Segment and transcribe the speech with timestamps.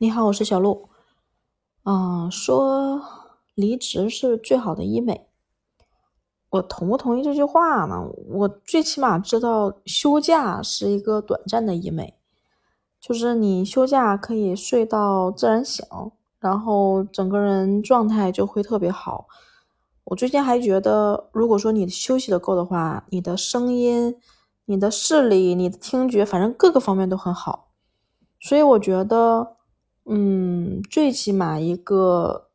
[0.00, 0.88] 你好，我是小鹿。
[1.82, 3.02] 嗯，说
[3.56, 5.26] 离职是最好的医美，
[6.50, 8.08] 我同不同意这句话呢？
[8.28, 12.14] 我最起码知道休假是一个短暂的医美，
[13.00, 15.84] 就是你休假可以睡到自然醒，
[16.38, 19.26] 然后整个人状态就会特别好。
[20.04, 24.14] 我最近还觉得，如果说你休息的够的话，你的声音、
[24.66, 27.72] 你的视力、你的听觉，反正各个方面都很好。
[28.38, 29.57] 所以我觉得。
[30.10, 32.48] 嗯，最起码一个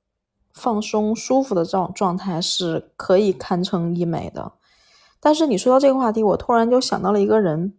[0.51, 4.53] 放松、舒服的状状态是可以堪称医美的。
[5.19, 7.77] 但是你说到这个话题，我突然就想到了一个人，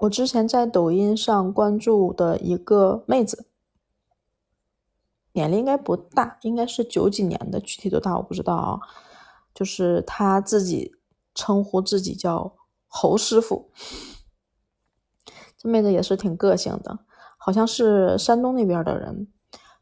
[0.00, 3.46] 我之前在抖音上关注的一个妹子，
[5.32, 8.80] 年龄应该不大，应该是九几年的，具体多大我不知道啊。
[9.54, 10.96] 就是她自己
[11.34, 12.56] 称呼自己叫
[12.88, 13.70] 侯师傅，
[15.58, 17.00] 这妹子也是挺个性的。
[17.42, 19.26] 好像是山东那边的人，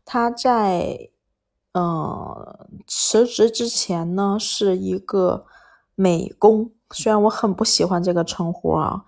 [0.05, 1.11] 他在
[1.73, 5.45] 嗯辞职之前呢是一个
[5.97, 9.05] 美工，虽然我很不喜欢这个称呼啊，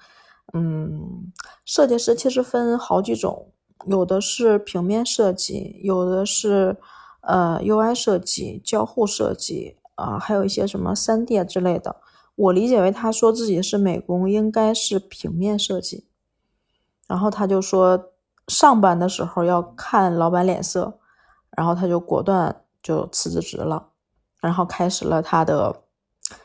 [0.53, 1.33] 嗯，
[1.65, 3.53] 设计师其实分好几种，
[3.87, 6.77] 有的是平面设计，有的是
[7.21, 12.01] 呃 UI 设计、交互设计啊，还有一些什么三 D 之类的。
[12.35, 16.09] 我理解为他说自己是美工，应该是平面设计，
[17.07, 18.11] 然后他就说。
[18.49, 20.99] 上班的时候要看老板脸色，
[21.57, 23.89] 然后他就果断就辞职了，
[24.41, 25.83] 然后开始了他的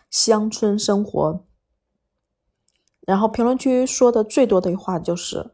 [0.09, 1.43] 乡村生活。
[3.01, 5.51] 然后评论区说的最多的一话就是：“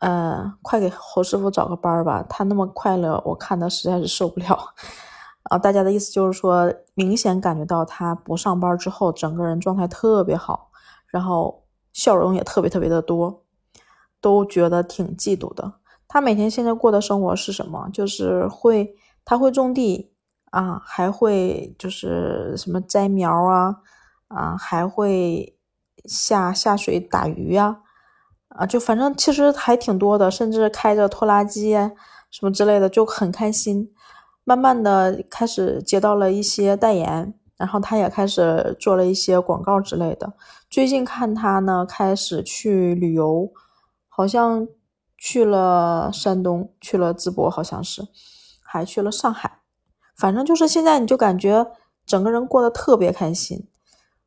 [0.00, 4.74] 呃，快给侯师傅找个班吧，他那么快乐，我看的实在是受不了。
[5.50, 10.70] ”啊，大家的意思就是说，明显感觉到他不上班之后，整个人状态特别好，
[11.06, 13.41] 然后笑容也特别特别的多。
[14.22, 15.74] 都觉得挺嫉妒的。
[16.08, 17.88] 他每天现在过的生活是什么？
[17.92, 20.12] 就是会，他会种地
[20.50, 23.76] 啊，还会就是什么摘苗啊，
[24.28, 25.56] 啊，还会
[26.04, 27.80] 下下水打鱼呀，
[28.48, 31.72] 啊，就反正其实还挺多的，甚至开着拖拉机
[32.30, 33.90] 什么之类的，就很开心。
[34.44, 40.30] 慢慢的开始接到了一些代言，然后他也开始做了一些广告之类的。
[40.68, 43.50] 最近看他呢，开始去旅游。
[44.14, 44.68] 好像
[45.16, 48.02] 去了山东，去了淄博，好像是，
[48.62, 49.60] 还去了上海。
[50.14, 51.66] 反正就是现在，你就感觉
[52.04, 53.66] 整个人过得特别开心。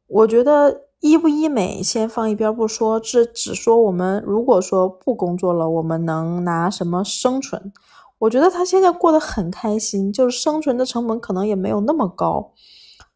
[0.07, 7.71] 我觉得医不医美先放一边不说，这只说我们如果说不工作了，我们能拿什么生存？
[8.17, 12.53] 我觉得他现在过得很开心，就是生存的成本可能也没有那么高，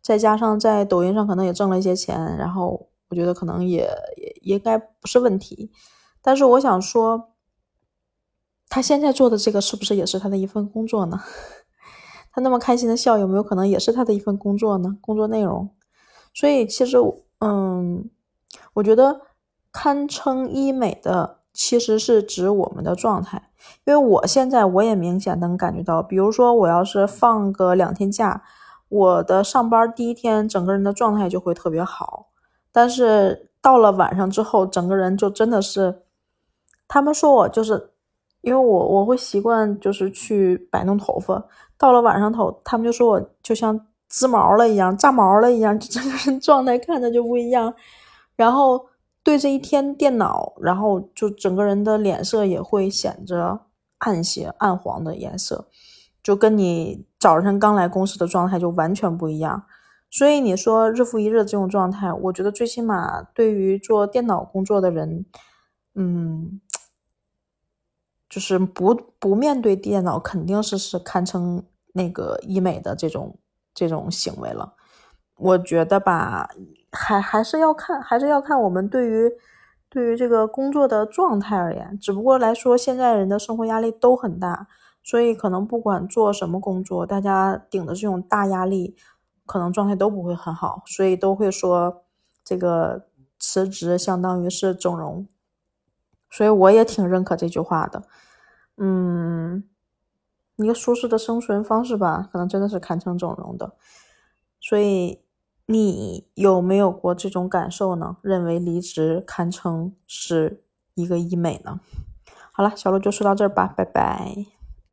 [0.04, 5.72] 再加上在抖音上可能也挣了一些钱，然后我觉得可能也也应该不是问题。
[6.22, 7.30] 但是我想说，
[8.68, 11.20] 他现在做的这个是不是也是他的一份工作呢？
[12.32, 14.98] 他那么开心的笑，有没有可能也是他的一份工作呢？
[15.02, 15.70] 工作内容。
[16.34, 16.98] 所以其实，
[17.40, 18.10] 嗯，
[18.74, 19.22] 我觉得
[19.72, 23.50] 堪称医美的其实是指我们的状态，
[23.86, 28.44] 因为我现在我也明显能感觉到，比如说我要是放个两天假，
[28.90, 32.28] 我的上班第一天整个人的状态就会特别好，
[32.72, 36.04] 但是到了晚上之后，整个人就真的是。
[36.90, 37.92] 他们说我就是，
[38.42, 41.42] 因为我我会习惯就是去摆弄头发，
[41.78, 43.80] 到了晚上头，他们就说我就像
[44.10, 47.72] 织毛了一样，炸毛了一样，就 整个人状态看着就不一样。
[48.36, 48.88] 然后
[49.22, 53.60] 对着一天电脑，然后就整个人的脸色也会显着
[54.00, 55.68] 暗些、暗黄的颜色，
[56.24, 59.64] 就跟你早晨刚来公司的状态就完全不一样。
[60.10, 65.26] 所以你说日复一日这种状态，我觉得最起码对于做电脑工作的人，
[65.94, 66.60] 嗯。
[68.30, 71.64] 就是不不面对电脑，肯定是是堪称
[71.94, 73.36] 那个医美的这种
[73.74, 74.76] 这种行为了。
[75.36, 76.50] 我觉得吧，
[76.92, 79.32] 还还是要看，还是要看我们对于
[79.90, 81.98] 对于这个工作的状态而言。
[82.00, 84.68] 只不过来说，现在人的生活压力都很大，
[85.02, 88.96] 所以可能不管做什么工作，大家顶的这种大压力，
[89.46, 92.04] 可能状态都不会很好，所以都会说
[92.44, 93.08] 这个
[93.40, 95.26] 辞职相当于是整容。
[96.30, 98.04] 所以我也挺认可这句话的，
[98.78, 99.64] 嗯，
[100.58, 103.74] 一个舒适的生存方式吧，可能真的是堪称整容的。
[104.62, 105.22] 所以
[105.66, 108.18] 你有没有过这种感受呢？
[108.22, 110.64] 认为离职堪称是
[110.96, 111.80] 一个医美呢？
[112.52, 114.59] 好了，小鹿就说到这儿吧，拜拜。